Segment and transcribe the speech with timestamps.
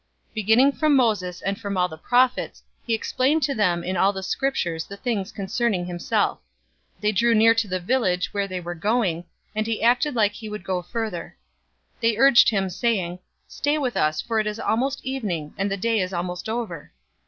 [0.31, 4.11] 024:027 Beginning from Moses and from all the prophets, he explained to them in all
[4.11, 6.39] the Scriptures the things concerning himself.
[7.01, 9.25] 024:028 They drew near to the village, where they were going,
[9.55, 11.37] and he acted like he would go further.
[12.01, 15.77] 024:029 They urged him, saying, "Stay with us, for it is almost evening, and the
[15.77, 16.93] day is almost over."